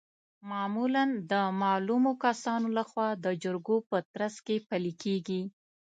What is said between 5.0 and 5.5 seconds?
کیږي.